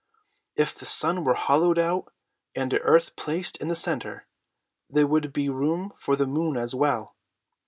If 0.55 0.73
the 0.73 0.87
sun 0.87 1.23
were 1.23 1.35
hollowed 1.35 1.77
out, 1.77 2.11
and 2.55 2.71
the 2.71 2.79
earth 2.81 3.15
placed 3.15 3.57
in 3.57 3.67
the 3.67 3.75
center, 3.75 4.25
there 4.89 5.05
would 5.05 5.31
be 5.31 5.47
room 5.47 5.93
for 5.95 6.15
the 6.15 6.25
moon 6.25 6.57
as 6.57 6.73
well. 6.73 7.15